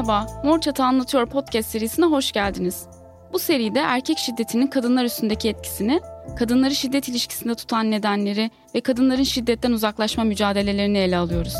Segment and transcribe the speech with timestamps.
[0.00, 2.86] Merhaba, Mor Çatı Anlatıyor podcast serisine hoş geldiniz.
[3.32, 6.00] Bu seride erkek şiddetinin kadınlar üstündeki etkisini,
[6.38, 11.54] kadınları şiddet ilişkisinde tutan nedenleri ve kadınların şiddetten uzaklaşma mücadelelerini ele alıyoruz.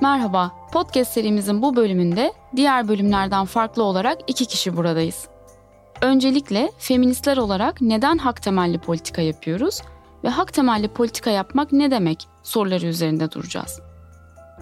[0.00, 5.28] Merhaba, podcast serimizin bu bölümünde diğer bölümlerden farklı olarak iki kişi buradayız.
[6.02, 9.80] Öncelikle feministler olarak neden hak temelli politika yapıyoruz
[10.24, 13.80] ve hak temelli politika yapmak ne demek soruları üzerinde duracağız.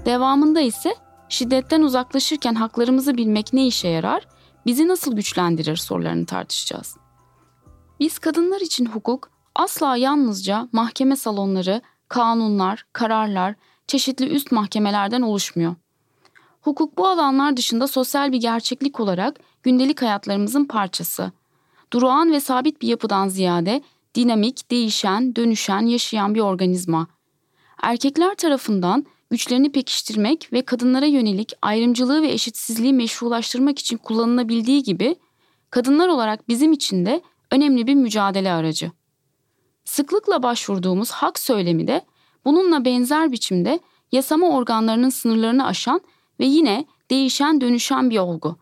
[0.04, 0.94] Devamında ise
[1.28, 4.26] şiddetten uzaklaşırken haklarımızı bilmek ne işe yarar,
[4.66, 6.96] bizi nasıl güçlendirir sorularını tartışacağız.
[8.00, 13.54] Biz kadınlar için hukuk asla yalnızca mahkeme salonları, kanunlar, kararlar,
[13.86, 15.74] çeşitli üst mahkemelerden oluşmuyor.
[16.60, 21.32] Hukuk bu alanlar dışında sosyal bir gerçeklik olarak gündelik hayatlarımızın parçası.
[21.92, 23.82] Durağan ve sabit bir yapıdan ziyade
[24.14, 27.06] dinamik, değişen, dönüşen, yaşayan bir organizma.
[27.82, 35.16] Erkekler tarafından güçlerini pekiştirmek ve kadınlara yönelik ayrımcılığı ve eşitsizliği meşrulaştırmak için kullanılabildiği gibi
[35.70, 38.90] kadınlar olarak bizim için de önemli bir mücadele aracı.
[39.84, 42.04] Sıklıkla başvurduğumuz hak söylemi de
[42.44, 43.80] bununla benzer biçimde
[44.12, 46.00] yasama organlarının sınırlarını aşan
[46.40, 48.56] ve yine değişen dönüşen bir olgu.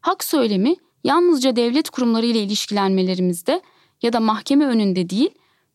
[0.00, 3.62] Hak söylemi yalnızca devlet kurumları ile ilişkilenmelerimizde
[4.02, 5.30] ya da mahkeme önünde değil,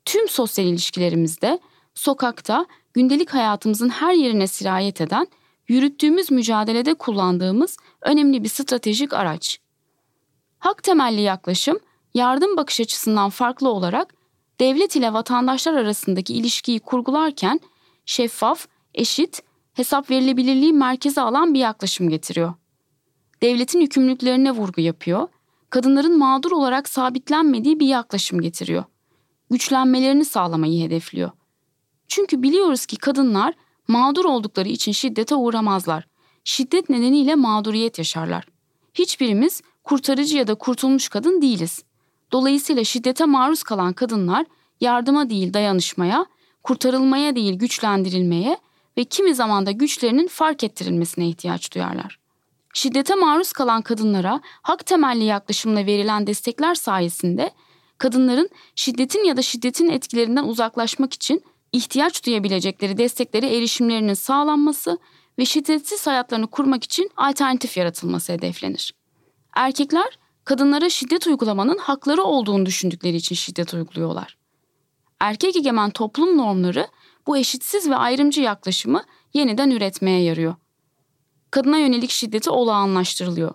[0.06, 1.60] tüm sosyal ilişkilerimizde,
[1.96, 5.28] sokakta, gündelik hayatımızın her yerine sirayet eden,
[5.68, 9.60] yürüttüğümüz mücadelede kullandığımız önemli bir stratejik araç.
[10.60, 11.80] Hak temelli yaklaşım,
[12.14, 14.14] yardım bakış açısından farklı olarak
[14.60, 17.60] devlet ile vatandaşlar arasındaki ilişkiyi kurgularken
[18.06, 19.44] şeffaf, eşit,
[19.74, 22.54] hesap verilebilirliği merkeze alan bir yaklaşım getiriyor.
[23.42, 25.28] Devletin yükümlülüklerine vurgu yapıyor
[25.74, 28.84] kadınların mağdur olarak sabitlenmediği bir yaklaşım getiriyor.
[29.50, 31.32] Güçlenmelerini sağlamayı hedefliyor.
[32.08, 33.54] Çünkü biliyoruz ki kadınlar
[33.88, 36.08] mağdur oldukları için şiddete uğramazlar.
[36.44, 38.46] Şiddet nedeniyle mağduriyet yaşarlar.
[38.94, 41.84] Hiçbirimiz kurtarıcı ya da kurtulmuş kadın değiliz.
[42.32, 44.46] Dolayısıyla şiddete maruz kalan kadınlar
[44.82, 46.26] yardıma değil dayanışmaya,
[46.64, 48.58] kurtarılmaya değil güçlendirilmeye
[48.98, 52.23] ve kimi zaman da güçlerinin fark ettirilmesine ihtiyaç duyarlar.
[52.74, 57.52] Şiddete maruz kalan kadınlara hak temelli yaklaşımla verilen destekler sayesinde
[57.98, 64.98] kadınların şiddetin ya da şiddetin etkilerinden uzaklaşmak için ihtiyaç duyabilecekleri desteklere erişimlerinin sağlanması
[65.40, 68.94] ve şiddetsiz hayatlarını kurmak için alternatif yaratılması hedeflenir.
[69.56, 74.38] Erkekler kadınlara şiddet uygulamanın hakları olduğunu düşündükleri için şiddet uyguluyorlar.
[75.20, 76.88] Erkek egemen toplum normları
[77.28, 79.04] bu eşitsiz ve ayrımcı yaklaşımı
[79.34, 80.56] yeniden üretmeye yarıyor
[81.54, 83.54] kadına yönelik şiddeti olağanlaştırılıyor.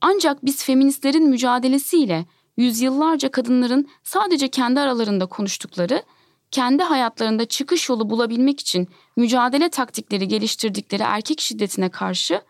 [0.00, 2.26] Ancak biz feministlerin mücadelesiyle
[2.56, 6.02] yüzyıllarca kadınların sadece kendi aralarında konuştukları,
[6.50, 12.42] kendi hayatlarında çıkış yolu bulabilmek için mücadele taktikleri geliştirdikleri erkek şiddetine karşı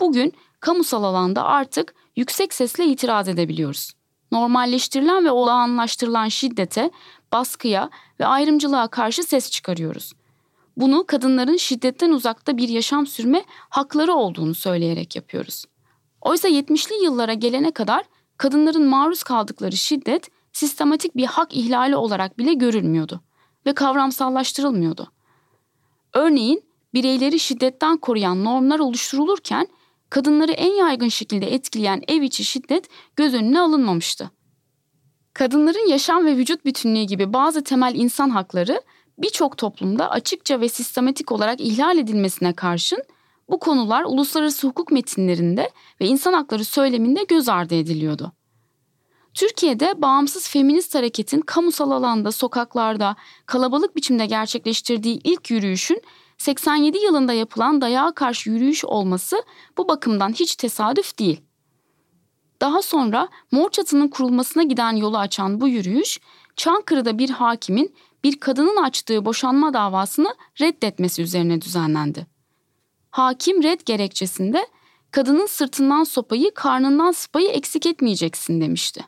[0.00, 3.92] bugün kamusal alanda artık yüksek sesle itiraz edebiliyoruz.
[4.32, 6.90] Normalleştirilen ve olağanlaştırılan şiddete,
[7.32, 10.12] baskıya ve ayrımcılığa karşı ses çıkarıyoruz
[10.76, 15.64] bunu kadınların şiddetten uzakta bir yaşam sürme hakları olduğunu söyleyerek yapıyoruz.
[16.20, 18.04] Oysa 70'li yıllara gelene kadar
[18.36, 23.20] kadınların maruz kaldıkları şiddet sistematik bir hak ihlali olarak bile görülmüyordu
[23.66, 25.12] ve kavramsallaştırılmıyordu.
[26.14, 29.68] Örneğin bireyleri şiddetten koruyan normlar oluşturulurken
[30.10, 34.30] kadınları en yaygın şekilde etkileyen ev içi şiddet göz önüne alınmamıştı.
[35.34, 38.82] Kadınların yaşam ve vücut bütünlüğü gibi bazı temel insan hakları
[39.22, 43.02] birçok toplumda açıkça ve sistematik olarak ihlal edilmesine karşın
[43.48, 48.32] bu konular uluslararası hukuk metinlerinde ve insan hakları söyleminde göz ardı ediliyordu.
[49.34, 53.16] Türkiye'de bağımsız feminist hareketin kamusal alanda, sokaklarda
[53.46, 56.02] kalabalık biçimde gerçekleştirdiği ilk yürüyüşün
[56.38, 59.42] 87 yılında yapılan dayağa karşı yürüyüş olması
[59.78, 61.40] bu bakımdan hiç tesadüf değil.
[62.60, 66.20] Daha sonra Mor Çatı'nın kurulmasına giden yolu açan bu yürüyüş,
[66.56, 72.26] Çankırı'da bir hakimin bir kadının açtığı boşanma davasını reddetmesi üzerine düzenlendi.
[73.10, 74.66] Hakim red gerekçesinde
[75.10, 79.04] kadının sırtından sopayı, karnından sıpayı eksik etmeyeceksin demişti.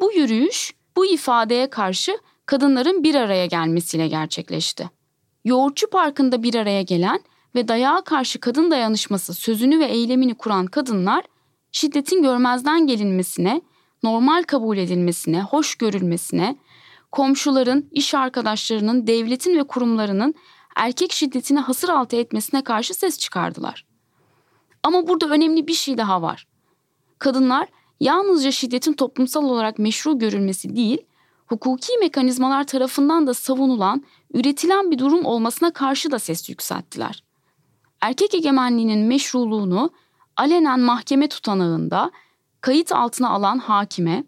[0.00, 4.90] Bu yürüyüş bu ifadeye karşı kadınların bir araya gelmesiyle gerçekleşti.
[5.44, 7.20] Yoğurtçu Parkı'nda bir araya gelen
[7.54, 11.24] ve dayağa karşı kadın dayanışması sözünü ve eylemini kuran kadınlar
[11.72, 13.60] şiddetin görmezden gelinmesine,
[14.02, 16.56] normal kabul edilmesine, hoş görülmesine,
[17.16, 20.34] komşuların, iş arkadaşlarının, devletin ve kurumlarının
[20.76, 23.86] erkek şiddetini hasır altı etmesine karşı ses çıkardılar.
[24.82, 26.46] Ama burada önemli bir şey daha var.
[27.18, 27.68] Kadınlar
[28.00, 30.98] yalnızca şiddetin toplumsal olarak meşru görülmesi değil,
[31.46, 34.04] hukuki mekanizmalar tarafından da savunulan,
[34.34, 37.24] üretilen bir durum olmasına karşı da ses yükselttiler.
[38.00, 39.90] Erkek egemenliğinin meşruluğunu
[40.36, 42.10] alenen mahkeme tutanağında
[42.60, 44.24] kayıt altına alan hakime,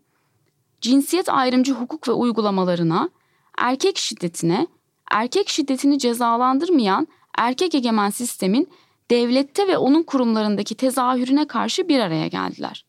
[0.80, 3.10] cinsiyet ayrımcı hukuk ve uygulamalarına,
[3.58, 4.66] erkek şiddetine,
[5.10, 7.08] erkek şiddetini cezalandırmayan
[7.38, 8.68] erkek egemen sistemin
[9.10, 12.84] devlette ve onun kurumlarındaki tezahürüne karşı bir araya geldiler.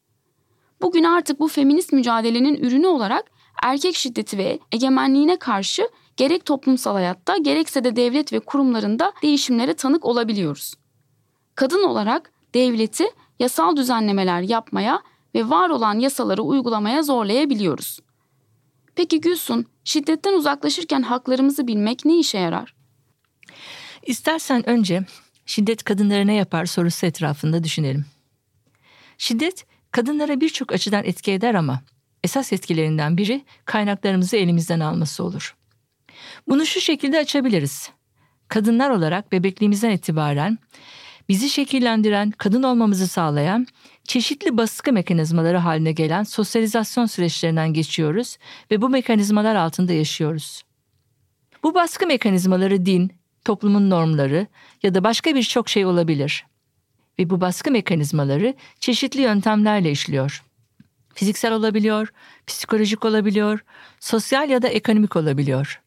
[0.81, 3.31] Bugün artık bu feminist mücadelenin ürünü olarak
[3.63, 10.05] erkek şiddeti ve egemenliğine karşı gerek toplumsal hayatta gerekse de devlet ve kurumlarında değişimlere tanık
[10.05, 10.73] olabiliyoruz.
[11.55, 13.05] Kadın olarak devleti
[13.39, 15.01] yasal düzenlemeler yapmaya
[15.35, 17.99] ve var olan yasaları uygulamaya zorlayabiliyoruz.
[18.95, 22.75] Peki Gülsun, şiddetten uzaklaşırken haklarımızı bilmek ne işe yarar?
[24.05, 25.05] İstersen önce
[25.45, 28.05] şiddet kadınlara ne yapar sorusu etrafında düşünelim.
[29.17, 31.81] Şiddet kadınlara birçok açıdan etki eder ama
[32.23, 35.55] esas etkilerinden biri kaynaklarımızı elimizden alması olur.
[36.47, 37.89] Bunu şu şekilde açabiliriz.
[38.47, 40.57] Kadınlar olarak bebekliğimizden itibaren
[41.29, 43.67] bizi şekillendiren, kadın olmamızı sağlayan
[44.03, 48.37] çeşitli baskı mekanizmaları haline gelen sosyalizasyon süreçlerinden geçiyoruz
[48.71, 50.63] ve bu mekanizmalar altında yaşıyoruz.
[51.63, 53.11] Bu baskı mekanizmaları din,
[53.45, 54.47] toplumun normları
[54.83, 56.45] ya da başka birçok şey olabilir.
[57.19, 60.43] Ve bu baskı mekanizmaları çeşitli yöntemlerle işliyor.
[61.13, 62.13] Fiziksel olabiliyor,
[62.47, 63.59] psikolojik olabiliyor,
[63.99, 65.81] sosyal ya da ekonomik olabiliyor.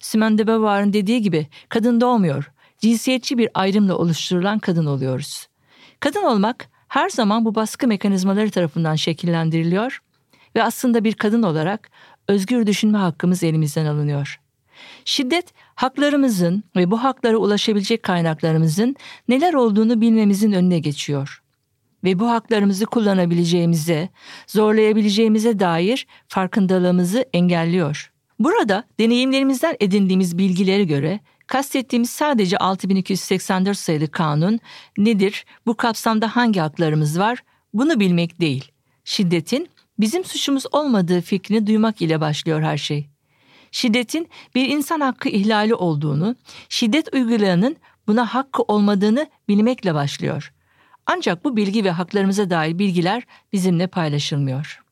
[0.00, 5.46] Simone de Beauvoir'ın dediği gibi kadın doğmuyor, cinsiyetçi bir ayrımla oluşturulan kadın oluyoruz.
[6.00, 10.02] Kadın olmak her zaman bu baskı mekanizmaları tarafından şekillendiriliyor
[10.56, 11.90] ve aslında bir kadın olarak
[12.28, 14.40] özgür düşünme hakkımız elimizden alınıyor.
[15.04, 18.96] Şiddet haklarımızın ve bu haklara ulaşabilecek kaynaklarımızın
[19.28, 21.44] neler olduğunu bilmemizin önüne geçiyor
[22.04, 24.08] ve bu haklarımızı kullanabileceğimize,
[24.46, 28.12] zorlayabileceğimize dair farkındalığımızı engelliyor.
[28.38, 34.60] Burada deneyimlerimizden edindiğimiz bilgilere göre kastettiğimiz sadece 6284 sayılı kanun
[34.98, 37.42] nedir, bu kapsamda hangi haklarımız var
[37.74, 38.72] bunu bilmek değil.
[39.04, 39.68] Şiddetin
[39.98, 43.08] bizim suçumuz olmadığı fikrini duymak ile başlıyor her şey.
[43.70, 46.36] Şiddetin bir insan hakkı ihlali olduğunu,
[46.68, 47.76] şiddet uygulayanın
[48.06, 50.52] buna hakkı olmadığını bilmekle başlıyor.
[51.06, 54.84] Ancak bu bilgi ve haklarımıza dair bilgiler bizimle paylaşılmıyor.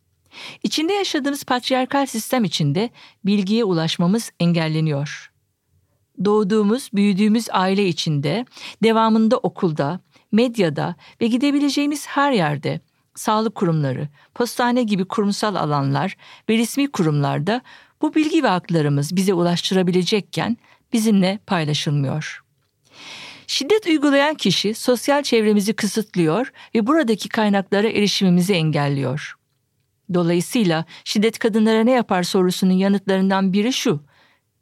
[0.62, 2.90] İçinde yaşadığımız patriarkal sistem içinde
[3.24, 5.31] bilgiye ulaşmamız engelleniyor.
[6.24, 8.46] Doğduğumuz, büyüdüğümüz aile içinde,
[8.82, 10.00] devamında okulda,
[10.32, 12.80] medyada ve gidebileceğimiz her yerde
[13.14, 16.16] sağlık kurumları, postane gibi kurumsal alanlar
[16.48, 17.62] ve resmi kurumlarda
[18.02, 20.56] bu bilgi ve haklarımız bize ulaştırabilecekken
[20.92, 22.42] bizimle paylaşılmıyor.
[23.46, 29.34] Şiddet uygulayan kişi sosyal çevremizi kısıtlıyor ve buradaki kaynaklara erişimimizi engelliyor.
[30.14, 34.00] Dolayısıyla şiddet kadınlara ne yapar sorusunun yanıtlarından biri şu.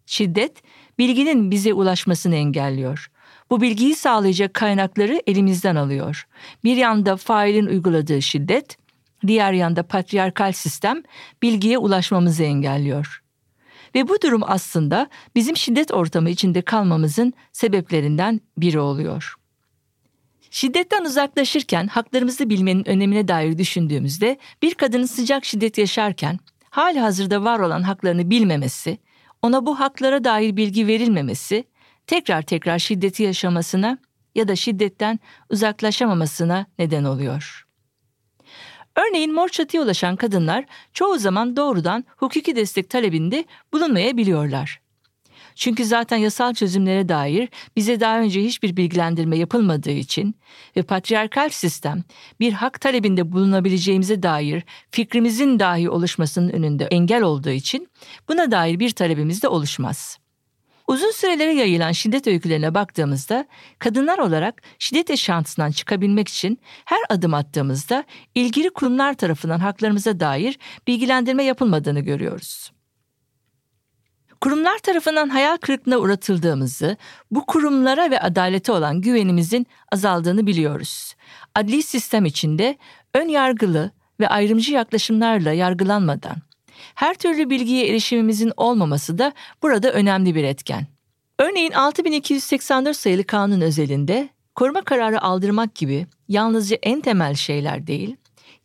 [0.06, 0.62] Şiddet
[1.00, 3.10] bilginin bize ulaşmasını engelliyor.
[3.50, 6.26] Bu bilgiyi sağlayacak kaynakları elimizden alıyor.
[6.64, 8.76] Bir yanda failin uyguladığı şiddet,
[9.26, 11.02] diğer yanda patriarkal sistem
[11.42, 13.22] bilgiye ulaşmamızı engelliyor.
[13.94, 19.34] Ve bu durum aslında bizim şiddet ortamı içinde kalmamızın sebeplerinden biri oluyor.
[20.50, 26.38] Şiddetten uzaklaşırken haklarımızı bilmenin önemine dair düşündüğümüzde bir kadının sıcak şiddet yaşarken
[26.70, 28.98] hali hazırda var olan haklarını bilmemesi,
[29.42, 31.64] ona bu haklara dair bilgi verilmemesi,
[32.06, 33.98] tekrar tekrar şiddeti yaşamasına
[34.34, 35.18] ya da şiddetten
[35.50, 37.66] uzaklaşamamasına neden oluyor.
[38.96, 44.80] Örneğin mor çatıya ulaşan kadınlar çoğu zaman doğrudan hukuki destek talebinde bulunmayabiliyorlar.
[45.60, 50.34] Çünkü zaten yasal çözümlere dair bize daha önce hiçbir bilgilendirme yapılmadığı için
[50.76, 52.02] ve patriarkal sistem
[52.40, 57.88] bir hak talebinde bulunabileceğimize dair fikrimizin dahi oluşmasının önünde engel olduğu için
[58.28, 60.18] buna dair bir talebimiz de oluşmaz.
[60.88, 63.46] Uzun sürelere yayılan şiddet öykülerine baktığımızda
[63.78, 71.44] kadınlar olarak şiddet yaşantısından çıkabilmek için her adım attığımızda ilgili kurumlar tarafından haklarımıza dair bilgilendirme
[71.44, 72.70] yapılmadığını görüyoruz.
[74.40, 76.96] Kurumlar tarafından hayal kırıklığına uğratıldığımızı,
[77.30, 81.14] bu kurumlara ve adalete olan güvenimizin azaldığını biliyoruz.
[81.54, 82.76] Adli sistem içinde
[83.14, 86.36] ön yargılı ve ayrımcı yaklaşımlarla yargılanmadan
[86.94, 89.32] her türlü bilgiye erişimimizin olmaması da
[89.62, 90.86] burada önemli bir etken.
[91.38, 98.16] Örneğin 6284 sayılı kanun özelinde koruma kararı aldırmak gibi yalnızca en temel şeyler değil,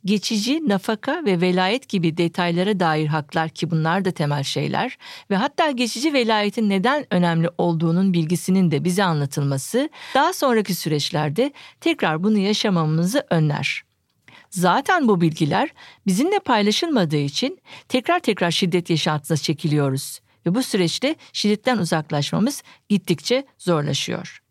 [0.06, 4.98] geçici, nafaka ve velayet gibi detaylara dair haklar ki bunlar da temel şeyler
[5.30, 12.24] ve hatta geçici velayetin neden önemli olduğunun bilgisinin de bize anlatılması daha sonraki süreçlerde tekrar
[12.24, 13.84] bunu yaşamamızı önler.
[14.50, 15.70] Zaten bu bilgiler
[16.08, 17.60] bizimle paylaşılmadığı için
[17.90, 24.42] tekrar tekrar şiddet yaşantısına çekiliyoruz ve bu süreçte şiddetten uzaklaşmamız gittikçe zorlaşıyor.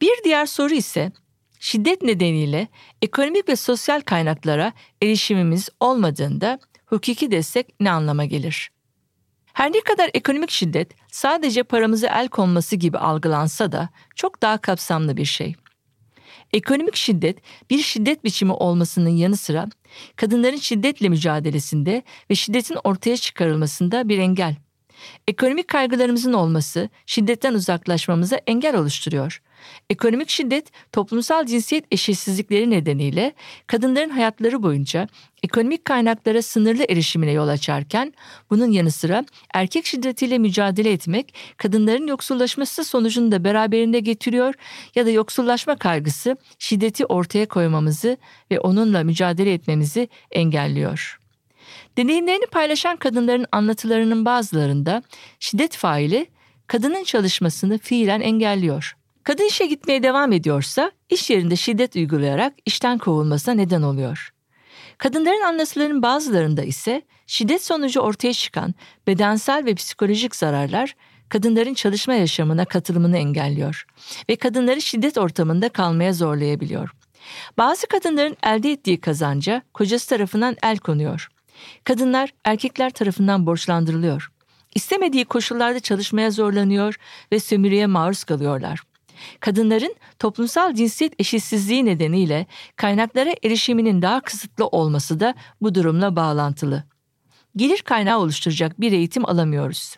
[0.00, 1.12] Bir diğer soru ise
[1.60, 2.68] şiddet nedeniyle
[3.02, 8.70] ekonomik ve sosyal kaynaklara erişimimiz olmadığında hukuki destek ne anlama gelir?
[9.52, 15.16] Her ne kadar ekonomik şiddet sadece paramızı el konması gibi algılansa da çok daha kapsamlı
[15.16, 15.54] bir şey.
[16.52, 17.38] Ekonomik şiddet
[17.70, 19.68] bir şiddet biçimi olmasının yanı sıra
[20.16, 24.56] kadınların şiddetle mücadelesinde ve şiddetin ortaya çıkarılmasında bir engel.
[25.28, 29.42] Ekonomik kaygılarımızın olması şiddetten uzaklaşmamıza engel oluşturuyor.
[29.90, 33.32] Ekonomik şiddet toplumsal cinsiyet eşitsizlikleri nedeniyle
[33.66, 35.08] kadınların hayatları boyunca
[35.42, 38.12] ekonomik kaynaklara sınırlı erişimine yol açarken
[38.50, 44.54] bunun yanı sıra erkek şiddetiyle mücadele etmek kadınların yoksullaşması sonucunu da beraberinde getiriyor
[44.94, 48.16] ya da yoksullaşma kaygısı şiddeti ortaya koymamızı
[48.50, 51.20] ve onunla mücadele etmemizi engelliyor.
[51.98, 55.02] Deneyimlerini paylaşan kadınların anlatılarının bazılarında
[55.40, 56.26] şiddet faili
[56.66, 58.96] kadının çalışmasını fiilen engelliyor.
[59.24, 64.30] Kadın işe gitmeye devam ediyorsa iş yerinde şiddet uygulayarak işten kovulmasına neden oluyor.
[64.98, 68.74] Kadınların anlatılarının bazılarında ise şiddet sonucu ortaya çıkan
[69.06, 70.94] bedensel ve psikolojik zararlar
[71.28, 73.86] kadınların çalışma yaşamına katılımını engelliyor
[74.28, 76.90] ve kadınları şiddet ortamında kalmaya zorlayabiliyor.
[77.58, 81.28] Bazı kadınların elde ettiği kazanca kocası tarafından el konuyor.
[81.84, 84.32] Kadınlar erkekler tarafından borçlandırılıyor.
[84.74, 86.96] İstemediği koşullarda çalışmaya zorlanıyor
[87.32, 88.80] ve sömürüye maruz kalıyorlar.
[89.40, 96.84] Kadınların toplumsal cinsiyet eşitsizliği nedeniyle kaynaklara erişiminin daha kısıtlı olması da bu durumla bağlantılı.
[97.56, 99.96] Gelir kaynağı oluşturacak bir eğitim alamıyoruz.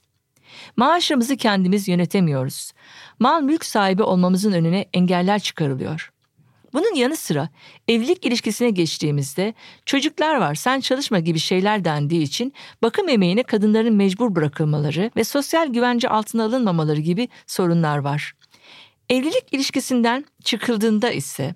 [0.76, 2.72] Maaşımızı kendimiz yönetemiyoruz.
[3.18, 6.11] Mal mülk sahibi olmamızın önüne engeller çıkarılıyor.
[6.72, 7.48] Bunun yanı sıra
[7.88, 9.54] evlilik ilişkisine geçtiğimizde
[9.86, 12.52] çocuklar var sen çalışma gibi şeyler dendiği için
[12.82, 18.32] bakım emeğine kadınların mecbur bırakılmaları ve sosyal güvence altına alınmamaları gibi sorunlar var.
[19.10, 21.54] Evlilik ilişkisinden çıkıldığında ise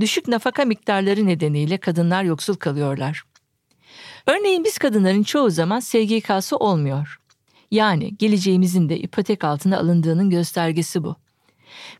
[0.00, 3.22] düşük nafaka miktarları nedeniyle kadınlar yoksul kalıyorlar.
[4.26, 7.20] Örneğin biz kadınların çoğu zaman SGK'sı olmuyor.
[7.70, 11.16] Yani geleceğimizin de ipotek altına alındığının göstergesi bu.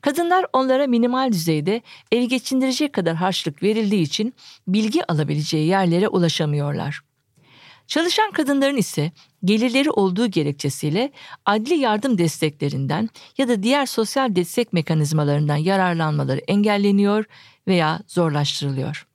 [0.00, 4.35] Kadınlar onlara minimal düzeyde ev geçindirecek kadar harçlık verildiği için
[4.68, 7.00] bilgi alabileceği yerlere ulaşamıyorlar.
[7.87, 9.12] Çalışan kadınların ise
[9.45, 11.12] gelirleri olduğu gerekçesiyle
[11.45, 17.25] adli yardım desteklerinden ya da diğer sosyal destek mekanizmalarından yararlanmaları engelleniyor
[17.68, 19.06] veya zorlaştırılıyor.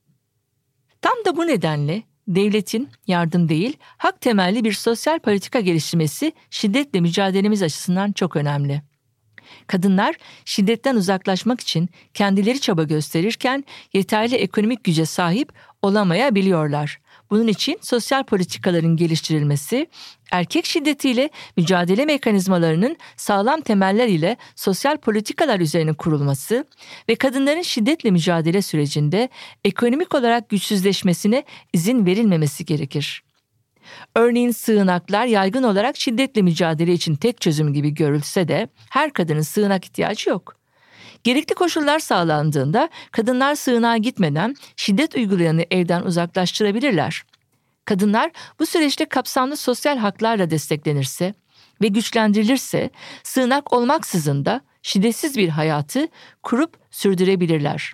[1.01, 7.63] Tam da bu nedenle devletin yardım değil, hak temelli bir sosyal politika geliştirmesi şiddetle mücadelemiz
[7.63, 8.81] açısından çok önemli.
[9.67, 10.15] Kadınlar
[10.45, 16.99] şiddetten uzaklaşmak için kendileri çaba gösterirken yeterli ekonomik güce sahip olamayabiliyorlar.
[17.29, 19.87] Bunun için sosyal politikaların geliştirilmesi,
[20.31, 26.65] erkek şiddetiyle mücadele mekanizmalarının sağlam temeller ile sosyal politikalar üzerine kurulması
[27.09, 29.29] ve kadınların şiddetle mücadele sürecinde
[29.65, 31.43] ekonomik olarak güçsüzleşmesine
[31.73, 33.23] izin verilmemesi gerekir.
[34.15, 39.85] Örneğin sığınaklar yaygın olarak şiddetle mücadele için tek çözüm gibi görülse de her kadının sığınak
[39.85, 40.55] ihtiyacı yok.
[41.23, 47.23] Gerekli koşullar sağlandığında kadınlar sığınağa gitmeden şiddet uygulayanı evden uzaklaştırabilirler.
[47.85, 51.33] Kadınlar bu süreçte kapsamlı sosyal haklarla desteklenirse
[51.81, 52.89] ve güçlendirilirse
[53.23, 56.07] sığınak olmaksızın da şiddetsiz bir hayatı
[56.43, 57.93] kurup sürdürebilirler.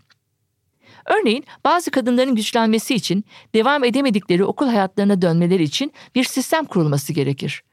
[1.08, 7.64] Örneğin bazı kadınların güçlenmesi için devam edemedikleri okul hayatlarına dönmeleri için bir sistem kurulması gerekir.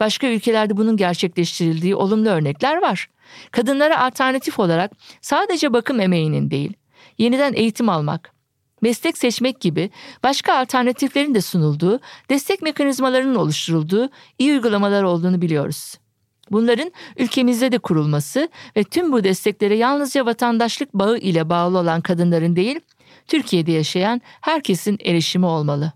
[0.00, 3.08] Başka ülkelerde bunun gerçekleştirildiği olumlu örnekler var.
[3.50, 6.72] Kadınlara alternatif olarak sadece bakım emeğinin değil,
[7.18, 8.32] yeniden eğitim almak,
[8.82, 9.90] meslek seçmek gibi
[10.22, 15.94] başka alternatiflerin de sunulduğu, destek mekanizmalarının oluşturulduğu iyi uygulamalar olduğunu biliyoruz.
[16.50, 22.56] Bunların ülkemizde de kurulması ve tüm bu desteklere yalnızca vatandaşlık bağı ile bağlı olan kadınların
[22.56, 22.80] değil,
[23.28, 25.92] Türkiye'de yaşayan herkesin erişimi olmalı.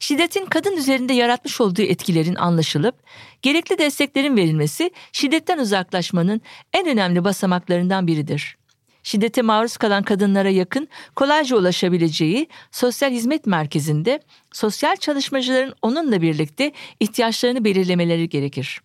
[0.00, 2.94] Şiddetin kadın üzerinde yaratmış olduğu etkilerin anlaşılıp
[3.42, 6.40] gerekli desteklerin verilmesi şiddetten uzaklaşmanın
[6.72, 8.56] en önemli basamaklarından biridir.
[9.02, 14.20] Şiddete maruz kalan kadınlara yakın, kolayca ulaşabileceği sosyal hizmet merkezinde
[14.52, 18.80] sosyal çalışmacıların onunla birlikte ihtiyaçlarını belirlemeleri gerekir.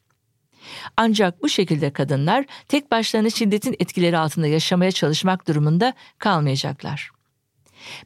[0.98, 7.12] Ancak bu şekilde kadınlar tek başlarına şiddetin etkileri altında yaşamaya çalışmak durumunda kalmayacaklar.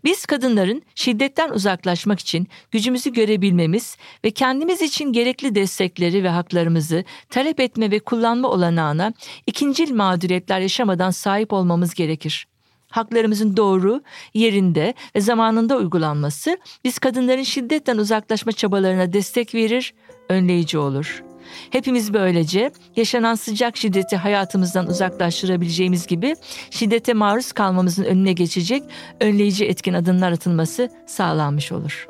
[0.04, 7.60] Biz kadınların şiddetten uzaklaşmak için gücümüzü görebilmemiz ve kendimiz için gerekli destekleri ve haklarımızı talep
[7.60, 9.14] etme ve kullanma olanağına
[9.48, 12.48] ikincil mağduriyetler yaşamadan sahip olmamız gerekir.
[12.94, 14.02] haklarımızın doğru,
[14.34, 19.94] yerinde ve zamanında uygulanması biz kadınların şiddetten uzaklaşma çabalarına destek verir,
[20.30, 21.24] önleyici olur.
[21.74, 26.36] Hepimiz böylece yaşanan sıcak şiddeti hayatımızdan uzaklaştırabileceğimiz gibi
[26.70, 28.84] şiddete maruz kalmamızın önüne geçecek
[29.20, 32.08] önleyici etkin adımlar atılması sağlanmış olur.